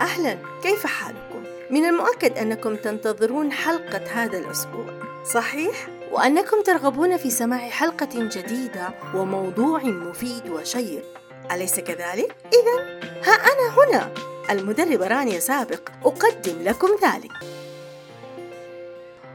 أهلا 0.00 0.38
كيف 0.62 0.86
حالكم؟ 0.86 1.44
من 1.70 1.84
المؤكد 1.84 2.38
أنكم 2.38 2.76
تنتظرون 2.76 3.52
حلقة 3.52 4.02
هذا 4.12 4.38
الأسبوع 4.38 4.86
صحيح؟ 5.24 5.88
وأنكم 6.12 6.62
ترغبون 6.62 7.16
في 7.16 7.30
سماع 7.30 7.68
حلقة 7.68 8.08
جديدة 8.14 8.94
وموضوع 9.14 9.82
مفيد 9.82 10.48
وشيق 10.50 11.04
أليس 11.52 11.80
كذلك؟ 11.80 12.36
إذا 12.52 13.00
ها 13.24 13.32
أنا 13.32 13.74
هنا 13.78 14.14
المدربة 14.50 15.06
رانيا 15.06 15.40
سابق 15.40 15.88
أقدم 16.04 16.62
لكم 16.62 16.88
ذلك 17.02 17.32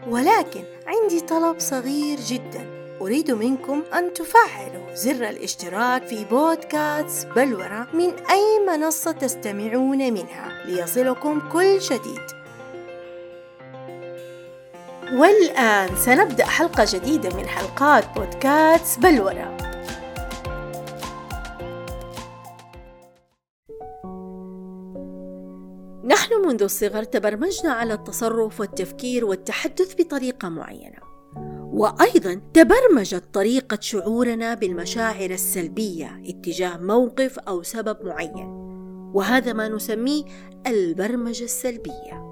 ولكن 0.08 0.64
عندي 0.88 1.22
طلب 1.22 1.60
صغير 1.60 2.20
جدا 2.20 2.81
أريد 3.02 3.32
منكم 3.32 3.84
أن 3.94 4.14
تفعلوا 4.14 4.94
زر 4.94 5.30
الاشتراك 5.30 6.08
في 6.08 6.26
بودكاست 6.26 7.28
بلورة 7.28 7.88
من 7.94 8.14
أي 8.30 8.66
منصة 8.68 9.12
تستمعون 9.12 10.14
منها 10.14 10.66
ليصلكم 10.66 11.50
كل 11.50 11.80
جديد. 11.80 12.22
والآن 15.14 15.96
سنبدأ 15.96 16.46
حلقة 16.46 16.86
جديدة 16.94 17.30
من 17.36 17.48
حلقات 17.48 18.06
بودكاست 18.16 19.00
بلورة. 19.00 19.58
نحن 26.06 26.34
منذ 26.46 26.64
الصغر 26.64 27.04
تبرمجنا 27.04 27.74
على 27.74 27.94
التصرف 27.94 28.60
والتفكير 28.60 29.26
والتحدث 29.26 29.96
بطريقة 29.96 30.50
معينة. 30.50 31.21
وأيضا 31.82 32.42
تبرمجت 32.54 33.24
طريقة 33.34 33.78
شعورنا 33.82 34.54
بالمشاعر 34.54 35.30
السلبية 35.30 36.22
اتجاه 36.26 36.78
موقف 36.78 37.40
أو 37.40 37.64
سبب 37.64 37.98
معين 38.06 38.48
وهذا 39.14 39.54
ما 39.54 39.68
نسميه 39.68 40.24
البرمجة 40.68 41.44
السلبية. 41.44 42.26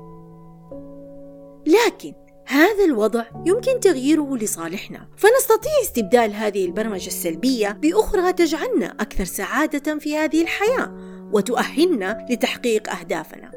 لكن 1.68 2.14
هذا 2.46 2.86
الوضع 2.86 3.26
يمكن 3.46 3.80
تغييره 3.80 4.38
لصالحنا 4.38 5.08
فنستطيع 5.18 5.72
استبدال 5.82 6.34
هذه 6.34 6.66
البرمجة 6.66 7.08
السلبية 7.08 7.70
بأخرى 7.70 8.34
تجعلنا 8.34 8.86
أكثر 8.86 9.24
سعادة 9.24 10.00
في 10.00 10.18
هذه 10.18 10.42
الحياة 10.42 10.94
وتؤهلنا 11.34 12.28
لتحقيق 12.30 12.90
أهدافنا. 12.90 13.52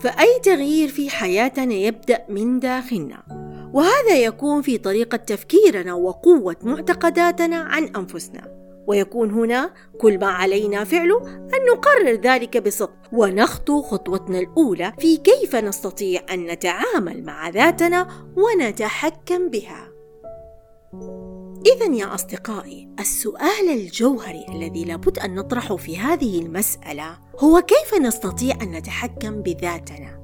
فأي 0.00 0.40
تغيير 0.42 0.88
في 0.88 1.10
حياتنا 1.10 1.74
يبدأ 1.74 2.24
من 2.28 2.60
داخلنا؟ 2.60 3.39
وهذا 3.74 4.16
يكون 4.16 4.62
في 4.62 4.78
طريقة 4.78 5.16
تفكيرنا 5.16 5.94
وقوة 5.94 6.56
معتقداتنا 6.62 7.56
عن 7.56 7.84
أنفسنا 7.84 8.60
ويكون 8.86 9.30
هنا 9.30 9.74
كل 9.98 10.18
ما 10.18 10.26
علينا 10.26 10.84
فعله 10.84 11.26
أن 11.36 11.66
نقرر 11.72 12.20
ذلك 12.20 12.56
بصدق 12.66 12.92
ونخطو 13.12 13.82
خطوتنا 13.82 14.38
الأولى 14.38 14.92
في 14.98 15.16
كيف 15.16 15.56
نستطيع 15.56 16.20
أن 16.30 16.46
نتعامل 16.46 17.24
مع 17.24 17.48
ذاتنا 17.48 18.08
ونتحكم 18.36 19.48
بها. 19.48 19.90
إذا 21.66 21.94
يا 21.94 22.14
أصدقائي، 22.14 22.88
السؤال 23.00 23.68
الجوهري 23.70 24.46
الذي 24.48 24.84
لابد 24.84 25.18
أن 25.18 25.34
نطرحه 25.34 25.76
في 25.76 25.98
هذه 25.98 26.38
المسألة 26.38 27.18
هو 27.38 27.62
كيف 27.62 28.00
نستطيع 28.00 28.54
أن 28.62 28.70
نتحكم 28.70 29.42
بذاتنا؟ 29.42 30.20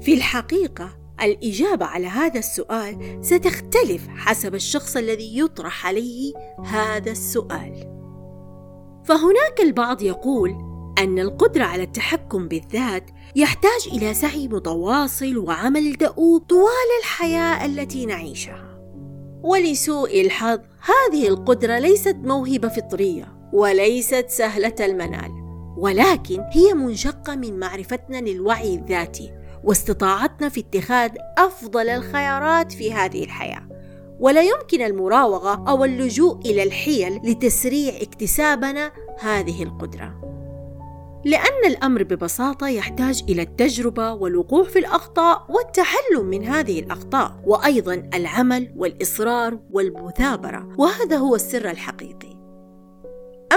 في 0.00 0.14
الحقيقة 0.14 0.99
الإجابة 1.22 1.86
على 1.86 2.06
هذا 2.06 2.38
السؤال 2.38 3.18
ستختلف 3.20 4.08
حسب 4.08 4.54
الشخص 4.54 4.96
الذي 4.96 5.38
يطرح 5.38 5.86
عليه 5.86 6.32
هذا 6.64 7.10
السؤال. 7.10 8.00
فهناك 9.04 9.60
البعض 9.60 10.02
يقول 10.02 10.50
أن 10.98 11.18
القدرة 11.18 11.64
على 11.64 11.82
التحكم 11.82 12.48
بالذات 12.48 13.10
يحتاج 13.36 13.88
إلى 13.92 14.14
سعي 14.14 14.48
متواصل 14.48 15.38
وعمل 15.38 15.92
دؤوب 15.92 16.42
طوال 16.42 16.90
الحياة 17.00 17.66
التي 17.66 18.06
نعيشها. 18.06 18.80
ولسوء 19.42 20.20
الحظ 20.20 20.60
هذه 20.80 21.28
القدرة 21.28 21.78
ليست 21.78 22.16
موهبة 22.24 22.68
فطرية 22.68 23.50
وليست 23.52 24.26
سهلة 24.28 24.74
المنال، 24.80 25.30
ولكن 25.78 26.40
هي 26.52 26.74
منشقة 26.74 27.34
من 27.36 27.58
معرفتنا 27.58 28.16
للوعي 28.16 28.74
الذاتي 28.74 29.39
واستطاعتنا 29.64 30.48
في 30.48 30.60
اتخاذ 30.60 31.10
أفضل 31.38 31.88
الخيارات 31.88 32.72
في 32.72 32.92
هذه 32.92 33.24
الحياة. 33.24 33.68
ولا 34.20 34.42
يمكن 34.42 34.82
المراوغة 34.82 35.68
أو 35.68 35.84
اللجوء 35.84 36.38
إلى 36.38 36.62
الحيل 36.62 37.20
لتسريع 37.24 37.94
اكتسابنا 38.02 38.92
هذه 39.20 39.62
القدرة. 39.62 40.20
لأن 41.24 41.64
الأمر 41.66 42.02
ببساطة 42.02 42.68
يحتاج 42.68 43.24
إلى 43.28 43.42
التجربة 43.42 44.12
والوقوع 44.12 44.64
في 44.64 44.78
الأخطاء 44.78 45.46
والتعلم 45.48 46.26
من 46.26 46.44
هذه 46.44 46.80
الأخطاء 46.80 47.40
وأيضا 47.44 47.94
العمل 48.14 48.72
والإصرار 48.76 49.58
والمثابرة 49.70 50.68
وهذا 50.78 51.16
هو 51.16 51.34
السر 51.34 51.70
الحقيقي. 51.70 52.29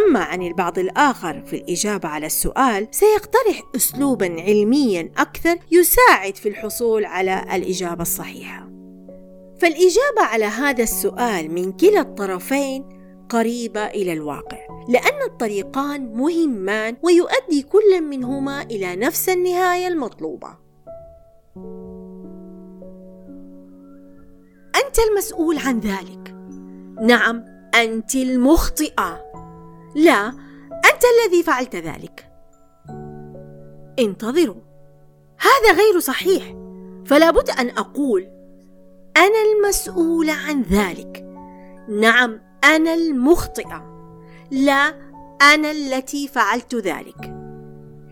أما 0.07 0.19
عن 0.19 0.41
البعض 0.41 0.79
الآخر 0.79 1.41
في 1.45 1.55
الإجابة 1.55 2.09
على 2.09 2.25
السؤال 2.25 2.87
سيقترح 2.91 3.61
أسلوبا 3.75 4.25
علميا 4.41 5.11
أكثر 5.17 5.57
يساعد 5.71 6.35
في 6.35 6.49
الحصول 6.49 7.05
على 7.05 7.45
الإجابة 7.53 8.01
الصحيحة. 8.01 8.69
فالإجابة 9.59 10.21
على 10.21 10.45
هذا 10.45 10.83
السؤال 10.83 11.51
من 11.51 11.71
كلا 11.71 12.01
الطرفين 12.01 12.89
قريبة 13.29 13.85
إلى 13.85 14.13
الواقع، 14.13 14.57
لأن 14.89 15.21
الطريقان 15.27 16.13
مهمان 16.13 16.97
ويؤدي 17.03 17.61
كل 17.61 18.01
منهما 18.01 18.61
إلى 18.61 18.95
نفس 18.95 19.29
النهاية 19.29 19.87
المطلوبة. 19.87 20.47
أنت 24.75 24.99
المسؤول 25.09 25.57
عن 25.57 25.79
ذلك. 25.79 26.35
نعم، 27.01 27.45
أنت 27.75 28.15
المخطئة. 28.15 29.32
لا 29.95 30.27
أنت 30.73 31.03
الذي 31.13 31.43
فعلت 31.43 31.75
ذلك. 31.75 32.29
انتظروا. 33.99 34.61
هذا 35.39 35.77
غير 35.77 35.99
صحيح. 35.99 36.55
فلا 37.05 37.31
بد 37.31 37.49
أن 37.49 37.69
أقول 37.69 38.21
أنا 39.17 39.41
المسؤول 39.55 40.29
عن 40.29 40.61
ذلك. 40.61 41.25
نعم 41.89 42.41
أنا 42.63 42.93
المخطئه 42.93 44.09
لا 44.51 44.95
أنا 45.41 45.71
التي 45.71 46.27
فعلت 46.27 46.75
ذلك. 46.75 47.43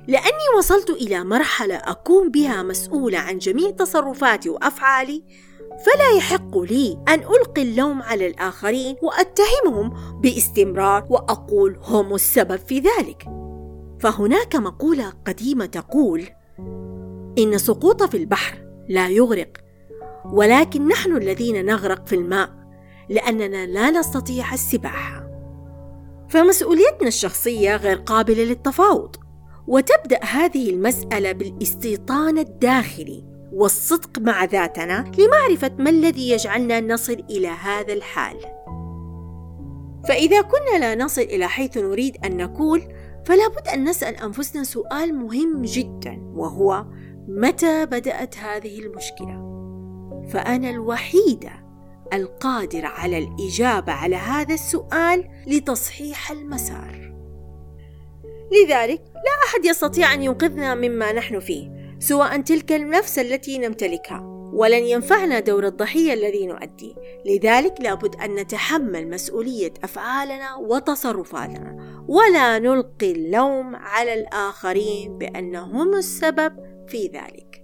لأني 0.07 0.57
وصلت 0.57 0.89
إلى 0.89 1.23
مرحلة 1.23 1.75
أكون 1.75 2.31
بها 2.31 2.63
مسؤولة 2.63 3.17
عن 3.17 3.37
جميع 3.37 3.71
تصرفاتي 3.71 4.49
وأفعالي 4.49 5.23
فلا 5.79 6.17
يحق 6.17 6.57
لي 6.57 6.97
أن 7.07 7.19
ألقي 7.19 7.61
اللوم 7.61 8.01
على 8.01 8.27
الآخرين 8.27 8.95
وأتهمهم 9.01 9.93
باستمرار 10.21 11.07
وأقول 11.09 11.79
هم 11.83 12.15
السبب 12.15 12.55
في 12.55 12.79
ذلك. 12.79 13.27
فهناك 13.99 14.55
مقولة 14.55 15.13
قديمة 15.27 15.65
تقول 15.65 16.25
إن 17.37 17.57
سقوط 17.57 18.03
في 18.03 18.17
البحر 18.17 18.57
لا 18.89 19.09
يغرق 19.09 19.57
ولكن 20.25 20.87
نحن 20.87 21.17
الذين 21.17 21.65
نغرق 21.65 22.07
في 22.07 22.15
الماء 22.15 22.49
لأننا 23.09 23.65
لا 23.65 23.91
نستطيع 23.91 24.53
السباحة. 24.53 25.27
فمسؤوليتنا 26.29 27.07
الشخصية 27.07 27.75
غير 27.75 27.97
قابلة 27.97 28.43
للتفاوض 28.43 29.15
وتبدأ 29.67 30.23
هذه 30.23 30.69
المسألة 30.69 31.31
بالاستيطان 31.31 32.37
الداخلي. 32.37 33.30
والصدق 33.53 34.19
مع 34.19 34.43
ذاتنا 34.43 35.11
لمعرفة 35.17 35.71
ما 35.79 35.89
الذي 35.89 36.29
يجعلنا 36.29 36.81
نصل 36.81 37.23
إلى 37.29 37.47
هذا 37.47 37.93
الحال. 37.93 38.37
فإذا 40.07 40.41
كنا 40.41 40.79
لا 40.79 40.95
نصل 40.95 41.21
إلى 41.21 41.47
حيث 41.47 41.77
نريد 41.77 42.17
أن 42.25 42.37
نكون، 42.37 42.81
فلا 43.25 43.47
بد 43.47 43.67
أن 43.67 43.89
نسأل 43.89 44.15
أنفسنا 44.15 44.63
سؤال 44.63 45.15
مهم 45.15 45.61
جدا 45.61 46.31
وهو 46.35 46.85
متى 47.27 47.85
بدأت 47.85 48.37
هذه 48.37 48.79
المشكلة؟ 48.79 49.51
فأنا 50.29 50.69
الوحيدة 50.69 51.51
القادرة 52.13 52.87
على 52.87 53.17
الإجابة 53.17 53.91
على 53.91 54.15
هذا 54.15 54.53
السؤال 54.53 55.29
لتصحيح 55.47 56.31
المسار. 56.31 57.13
لذلك 58.51 59.01
لا 59.13 59.47
أحد 59.47 59.65
يستطيع 59.65 60.13
أن 60.13 60.21
ينقذنا 60.21 60.75
مما 60.75 61.11
نحن 61.11 61.39
فيه، 61.39 61.80
سواء 62.01 62.41
تلك 62.41 62.71
النفس 62.71 63.19
التي 63.19 63.57
نمتلكها 63.57 64.21
ولن 64.53 64.83
ينفعنا 64.83 65.39
دور 65.39 65.65
الضحية 65.65 66.13
الذي 66.13 66.47
نؤديه 66.47 66.93
لذلك 67.25 67.81
لابد 67.81 68.15
أن 68.15 68.35
نتحمل 68.35 69.09
مسؤولية 69.09 69.73
أفعالنا 69.83 70.55
وتصرفاتنا 70.55 72.03
ولا 72.07 72.59
نلقي 72.59 73.11
اللوم 73.11 73.75
على 73.75 74.13
الآخرين 74.13 75.17
بأنهم 75.17 75.95
السبب 75.95 76.53
في 76.87 77.07
ذلك. 77.07 77.63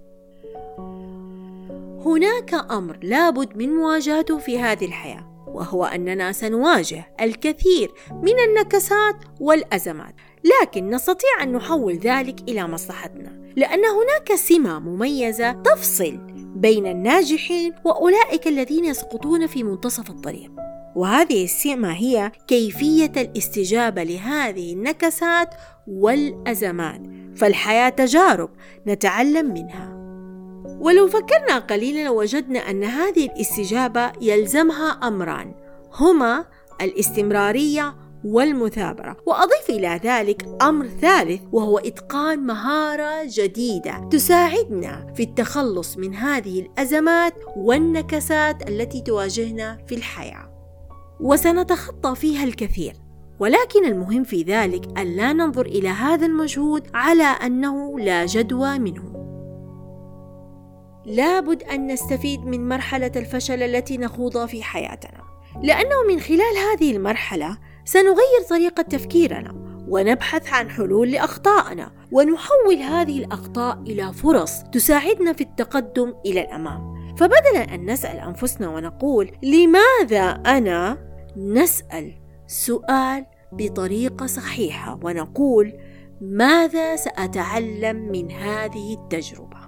هناك 2.06 2.54
أمر 2.70 2.98
لابد 3.02 3.56
من 3.56 3.74
مواجهته 3.74 4.38
في 4.38 4.58
هذه 4.58 4.84
الحياة 4.84 5.44
وهو 5.48 5.84
أننا 5.84 6.32
سنواجه 6.32 7.14
الكثير 7.20 7.92
من 8.10 8.34
النكسات 8.48 9.16
والأزمات 9.40 10.14
لكن 10.44 10.90
نستطيع 10.90 11.42
أن 11.42 11.52
نحول 11.52 11.94
ذلك 11.94 12.40
إلى 12.48 12.68
مصلحتنا. 12.68 13.37
لأن 13.58 13.84
هناك 13.84 14.34
سمة 14.34 14.78
مميزة 14.78 15.52
تفصل 15.52 16.18
بين 16.56 16.86
الناجحين 16.86 17.74
وأولئك 17.84 18.46
الذين 18.46 18.84
يسقطون 18.84 19.46
في 19.46 19.62
منتصف 19.62 20.10
الطريق. 20.10 20.50
وهذه 20.96 21.44
السمة 21.44 21.92
هي 21.92 22.32
كيفية 22.46 23.12
الاستجابة 23.16 24.02
لهذه 24.02 24.72
النكسات 24.72 25.54
والأزمات 25.86 27.00
فالحياة 27.36 27.88
تجارب 27.88 28.50
نتعلم 28.86 29.54
منها. 29.54 29.94
ولو 30.80 31.08
فكرنا 31.08 31.58
قليلا 31.58 32.10
وجدنا 32.10 32.58
أن 32.58 32.84
هذه 32.84 33.26
الاستجابة 33.26 34.12
يلزمها 34.20 34.90
أمران 34.90 35.54
هما 35.94 36.44
الاستمرارية 36.80 37.94
والمثابرة. 38.24 39.16
وأضيف 39.26 39.70
إلى 39.70 40.00
ذلك 40.04 40.48
أمر 40.62 40.86
ثالث 40.86 41.40
وهو 41.52 41.78
إتقان 41.78 42.38
مهارة 42.38 43.24
جديدة 43.24 44.08
تساعدنا 44.10 45.12
في 45.14 45.22
التخلص 45.22 45.96
من 45.96 46.14
هذه 46.14 46.60
الأزمات 46.60 47.34
والنكسات 47.56 48.68
التي 48.68 49.00
تواجهنا 49.00 49.78
في 49.86 49.94
الحياة. 49.94 50.50
وسنتخطى 51.20 52.14
فيها 52.14 52.44
الكثير. 52.44 52.92
ولكن 53.40 53.84
المهم 53.84 54.24
في 54.24 54.42
ذلك 54.42 54.98
أن 54.98 55.06
لا 55.16 55.32
ننظر 55.32 55.66
إلى 55.66 55.88
هذا 55.88 56.26
المجهود 56.26 56.86
على 56.94 57.22
أنه 57.22 57.98
لا 57.98 58.26
جدوى 58.26 58.78
منه. 58.78 59.18
لابد 61.06 61.62
أن 61.62 61.86
نستفيد 61.86 62.40
من 62.40 62.68
مرحلة 62.68 63.12
الفشل 63.16 63.62
التي 63.62 63.98
نخوضها 63.98 64.46
في 64.46 64.62
حياتنا. 64.62 65.22
لأنه 65.62 66.02
من 66.08 66.20
خلال 66.20 66.56
هذه 66.72 66.96
المرحلة 66.96 67.58
سنغير 67.88 68.42
طريقة 68.48 68.82
تفكيرنا 68.82 69.54
ونبحث 69.88 70.52
عن 70.52 70.70
حلول 70.70 71.10
لأخطائنا 71.10 71.92
ونحول 72.12 72.74
هذه 72.74 73.18
الأخطاء 73.18 73.82
إلى 73.82 74.12
فرص 74.12 74.62
تساعدنا 74.62 75.32
في 75.32 75.40
التقدم 75.40 76.14
إلى 76.26 76.40
الأمام. 76.40 77.14
فبدلا 77.16 77.74
أن 77.74 77.90
نسأل 77.90 78.18
أنفسنا 78.18 78.68
ونقول 78.68 79.30
لماذا 79.42 80.24
أنا؟ 80.30 80.98
نسأل 81.36 82.14
سؤال 82.46 83.26
بطريقة 83.52 84.26
صحيحة 84.26 85.00
ونقول 85.02 85.72
ماذا 86.20 86.96
سأتعلم 86.96 87.96
من 87.96 88.30
هذه 88.30 88.94
التجربة؟ 88.94 89.58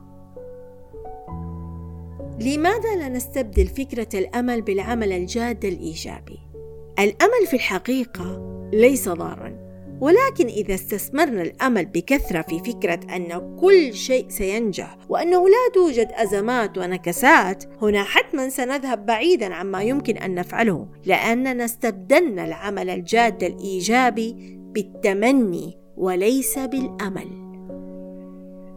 لماذا 2.40 2.96
لا 2.96 3.08
نستبدل 3.08 3.66
فكرة 3.66 4.18
الأمل 4.18 4.62
بالعمل 4.62 5.12
الجاد 5.12 5.64
الإيجابي؟ 5.64 6.49
الأمل 6.98 7.46
في 7.46 7.54
الحقيقة 7.54 8.50
ليس 8.72 9.08
ضارا 9.08 9.70
ولكن 10.00 10.46
إذا 10.46 10.74
استثمرنا 10.74 11.42
الأمل 11.42 11.86
بكثرة 11.86 12.42
في 12.42 12.58
فكرة 12.58 13.00
أن 13.16 13.56
كل 13.60 13.94
شيء 13.94 14.28
سينجح 14.28 14.96
وأنه 15.08 15.48
لا 15.48 15.72
توجد 15.74 16.08
أزمات 16.12 16.78
ونكسات 16.78 17.64
هنا 17.82 18.04
حتما 18.04 18.48
سنذهب 18.48 19.06
بعيدا 19.06 19.54
عما 19.54 19.82
يمكن 19.82 20.16
أن 20.16 20.34
نفعله 20.34 20.88
لأننا 21.06 21.64
استبدلنا 21.64 22.44
العمل 22.44 22.90
الجاد 22.90 23.44
الإيجابي 23.44 24.58
بالتمني 24.74 25.78
وليس 25.96 26.58
بالأمل. 26.58 27.40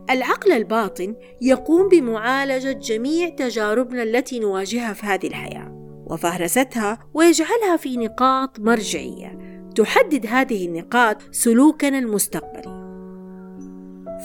العقل 0.09 0.51
الباطن 0.51 1.15
يقوم 1.41 1.89
بمعالجة 1.89 2.71
جميع 2.71 3.29
تجاربنا 3.29 4.03
التي 4.03 4.39
نواجهها 4.39 4.93
في 4.93 5.05
هذه 5.05 5.27
الحياة. 5.27 5.72
وفهرستها 6.13 6.99
ويجعلها 7.13 7.77
في 7.77 7.97
نقاط 7.97 8.59
مرجعية 8.59 9.39
تحدد 9.75 10.25
هذه 10.25 10.65
النقاط 10.67 11.17
سلوكنا 11.31 11.99
المستقبلي. 11.99 12.83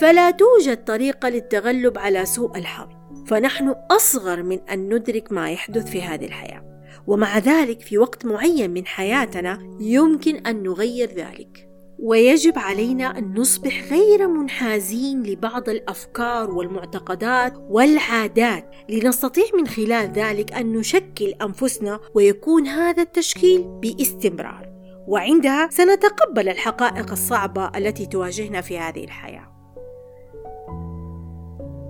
فلا 0.00 0.30
توجد 0.30 0.84
طريقة 0.84 1.28
للتغلب 1.28 1.98
على 1.98 2.26
سوء 2.26 2.58
الحظ 2.58 2.88
فنحن 3.26 3.74
أصغر 3.90 4.42
من 4.42 4.60
أن 4.60 4.94
ندرك 4.94 5.32
ما 5.32 5.50
يحدث 5.50 5.90
في 5.90 6.02
هذه 6.02 6.24
الحياة. 6.24 6.64
ومع 7.06 7.38
ذلك 7.38 7.80
في 7.80 7.98
وقت 7.98 8.26
معين 8.26 8.70
من 8.70 8.86
حياتنا 8.86 9.58
يمكن 9.80 10.36
أن 10.36 10.62
نغير 10.62 11.08
ذلك. 11.08 11.67
ويجب 11.98 12.58
علينا 12.58 13.18
أن 13.18 13.34
نصبح 13.38 13.92
غير 13.92 14.28
منحازين 14.28 15.22
لبعض 15.22 15.68
الأفكار 15.68 16.50
والمعتقدات 16.50 17.54
والعادات. 17.58 18.70
لنستطيع 18.88 19.44
من 19.54 19.66
خلال 19.66 20.12
ذلك 20.12 20.52
أن 20.52 20.72
نشكل 20.72 21.34
أنفسنا 21.42 22.00
ويكون 22.14 22.66
هذا 22.66 23.02
التشكيل 23.02 23.62
باستمرار. 23.62 24.68
وعندها 25.08 25.68
سنتقبل 25.70 26.48
الحقائق 26.48 27.10
الصعبة 27.10 27.70
التي 27.76 28.06
تواجهنا 28.06 28.60
في 28.60 28.78
هذه 28.78 29.04
الحياة. 29.04 29.48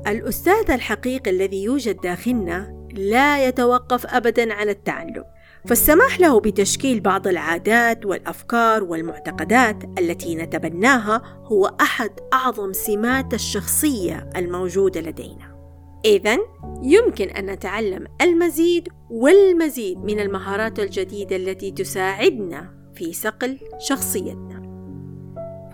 الأستاذ 0.06 0.70
الحقيقي 0.70 1.30
الذي 1.30 1.64
يوجد 1.64 2.00
داخلنا 2.00 2.88
لا 2.92 3.48
يتوقف 3.48 4.06
ابدا 4.06 4.54
عن 4.54 4.68
التعلم. 4.68 5.24
فالسماح 5.66 6.20
له 6.20 6.40
بتشكيل 6.40 7.00
بعض 7.00 7.26
العادات 7.26 8.06
والأفكار 8.06 8.84
والمعتقدات 8.84 9.84
التي 9.98 10.36
نتبناها 10.36 11.22
هو 11.44 11.66
أحد 11.80 12.10
أعظم 12.32 12.72
سمات 12.72 13.34
الشخصية 13.34 14.30
الموجودة 14.36 15.00
لدينا. 15.00 15.58
اذا 16.04 16.38
يمكن 16.82 17.28
أن 17.28 17.46
نتعلم 17.46 18.06
المزيد 18.22 18.88
والمزيد 19.10 19.98
من 19.98 20.20
المهارات 20.20 20.78
الجديدة 20.78 21.36
التي 21.36 21.70
تساعدنا 21.70 22.74
في 22.94 23.12
صقل 23.12 23.58
شخصيتنا. 23.78 24.58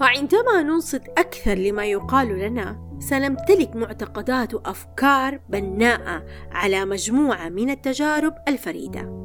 فعندما 0.00 0.62
ننصت 0.62 1.02
أكثر 1.18 1.54
لما 1.54 1.84
يقال 1.84 2.38
لنا 2.38 2.96
سنمتلك 2.98 3.76
معتقدات 3.76 4.54
وأفكار 4.54 5.40
بناءة 5.48 6.24
على 6.52 6.84
مجموعة 6.84 7.48
من 7.48 7.70
التجارب 7.70 8.34
الفريدة. 8.48 9.23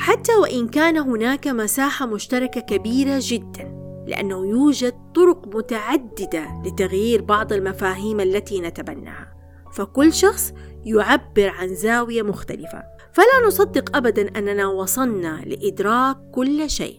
حتى 0.00 0.36
وإن 0.36 0.68
كان 0.68 0.96
هناك 0.96 1.48
مساحة 1.48 2.06
مشتركة 2.06 2.60
كبيرة 2.60 3.18
جدا 3.22 3.80
لأنه 4.06 4.46
يوجد 4.46 4.94
طرق 5.14 5.56
متعددة 5.56 6.62
لتغيير 6.64 7.22
بعض 7.22 7.52
المفاهيم 7.52 8.20
التي 8.20 8.60
نتبناها 8.60 9.32
فكل 9.72 10.12
شخص 10.12 10.52
يعبر 10.84 11.48
عن 11.48 11.74
زاوية 11.74 12.22
مختلفة. 12.22 12.82
فلا 13.12 13.46
نصدق 13.46 13.96
أبدا 13.96 14.38
أننا 14.38 14.66
وصلنا 14.66 15.42
لإدراك 15.46 16.16
كل 16.34 16.70
شيء. 16.70 16.96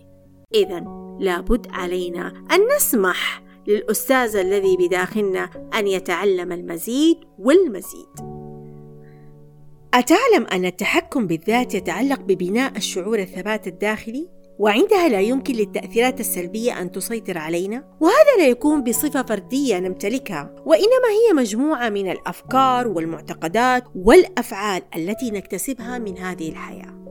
إذا 0.53 0.79
لابد 1.19 1.67
علينا 1.71 2.27
أن 2.27 2.59
نسمح 2.75 3.43
للأستاذ 3.67 4.35
الذي 4.35 4.77
بداخلنا 4.77 5.49
أن 5.79 5.87
يتعلم 5.87 6.51
المزيد 6.51 7.17
والمزيد. 7.39 8.40
أتعلم 9.93 10.47
أن 10.51 10.65
التحكم 10.65 11.27
بالذات 11.27 11.75
يتعلق 11.75 12.19
ببناء 12.19 12.77
الشعور 12.77 13.19
الثبات 13.19 13.67
الداخلي؟ 13.67 14.29
وعندها 14.59 15.07
لا 15.09 15.19
يمكن 15.19 15.53
للتأثيرات 15.53 16.19
السلبية 16.19 16.81
أن 16.81 16.91
تسيطر 16.91 17.37
علينا؟ 17.37 17.83
وهذا 17.99 18.37
لا 18.37 18.47
يكون 18.47 18.83
بصفة 18.83 19.23
فردية 19.23 19.79
نمتلكها، 19.79 20.55
وإنما 20.65 21.07
هي 21.09 21.33
مجموعة 21.33 21.89
من 21.89 22.11
الأفكار 22.11 22.87
والمعتقدات 22.87 23.83
والأفعال 23.95 24.81
التي 24.95 25.31
نكتسبها 25.31 25.97
من 25.97 26.17
هذه 26.17 26.49
الحياة. 26.49 27.01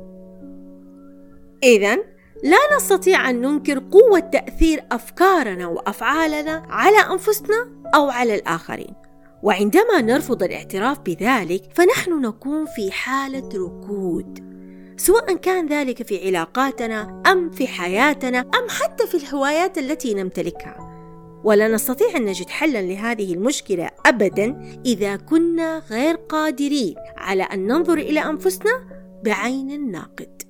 إذا 1.63 1.97
لا 2.45 2.77
نستطيع 2.77 3.31
أن 3.31 3.41
ننكر 3.41 3.79
قوة 3.79 4.19
تأثير 4.19 4.85
أفكارنا 4.93 5.67
وأفعالنا 5.67 6.63
على 6.69 6.99
أنفسنا 7.13 7.73
أو 7.95 8.11
على 8.11 8.35
الآخرين. 8.35 8.95
وعندما 9.43 10.01
نرفض 10.01 10.43
الاعتراف 10.43 11.01
بذلك 11.01 11.63
فنحن 11.75 12.21
نكون 12.21 12.67
في 12.67 12.93
حالة 12.93 13.49
ركود. 13.55 14.51
سواء 14.97 15.37
كان 15.37 15.69
ذلك 15.69 16.03
في 16.03 16.27
علاقاتنا 16.27 17.23
أم 17.27 17.51
في 17.51 17.67
حياتنا 17.67 18.39
أم 18.39 18.69
حتى 18.69 19.07
في 19.07 19.17
الهوايات 19.17 19.79
التي 19.79 20.15
نمتلكها. 20.15 20.91
ولا 21.45 21.69
نستطيع 21.69 22.17
أن 22.17 22.25
نجد 22.25 22.49
حلا 22.49 22.83
لهذه 22.83 23.35
المشكلة 23.35 23.91
ابدا 24.07 24.81
إذا 24.87 25.17
كنا 25.17 25.83
غير 25.91 26.15
قادرين 26.15 26.95
على 27.17 27.43
أن 27.43 27.67
ننظر 27.67 27.99
إلى 27.99 28.21
أنفسنا 28.21 28.73
بعين 29.25 29.71
الناقد. 29.71 30.50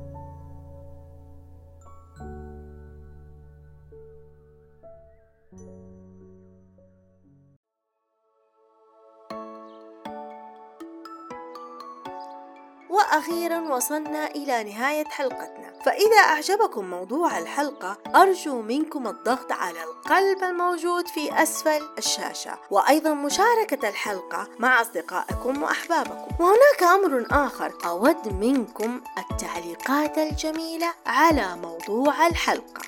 وأخيرا 13.11 13.59
وصلنا 13.59 14.27
إلى 14.27 14.63
نهاية 14.63 15.05
حلقتنا. 15.05 15.73
فإذا 15.85 16.17
أعجبكم 16.17 16.89
موضوع 16.89 17.37
الحلقة 17.37 17.97
أرجو 18.15 18.61
منكم 18.61 19.07
الضغط 19.07 19.51
على 19.51 19.83
القلب 19.83 20.43
الموجود 20.43 21.07
في 21.07 21.43
أسفل 21.43 21.81
الشاشة 21.97 22.57
وأيضا 22.69 23.13
مشاركة 23.13 23.89
الحلقة 23.89 24.47
مع 24.59 24.81
أصدقائكم 24.81 25.63
وأحبابكم. 25.63 26.43
وهناك 26.43 26.83
أمر 26.83 27.25
آخر 27.31 27.73
أود 27.85 28.33
منكم 28.33 29.01
التعليقات 29.17 30.17
الجميلة 30.17 30.93
على 31.05 31.55
موضوع 31.55 32.27
الحلقة. 32.27 32.81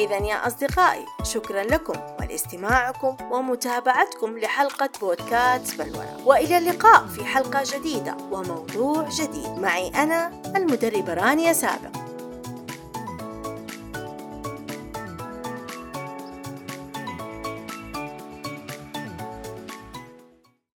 إذا 0.00 0.16
يا 0.16 0.46
أصدقائي 0.46 1.04
شكرا 1.22 1.62
لكم. 1.62 1.92
ولاستماعكم 2.20 3.16
ومتابعتكم 3.30 4.38
لحلقة 4.38 4.90
بودكاست 5.00 5.82
بلورة 5.82 6.20
وإلى 6.26 6.58
اللقاء 6.58 7.06
في 7.06 7.24
حلقة 7.24 7.62
جديدة 7.64 8.16
وموضوع 8.30 9.08
جديد. 9.08 9.58
معي 9.58 9.88
أنا 9.88 10.42
المدربة 10.56 11.14
رانيا 11.14 11.52
سابق. 11.52 11.99